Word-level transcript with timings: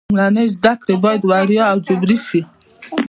لومړنۍ 0.15 0.47
زده 0.55 0.73
کړې 0.81 0.95
باید 1.03 1.21
وړیا 1.25 1.63
او 1.71 1.77
جبري 1.87 2.17
شي. 2.27 2.41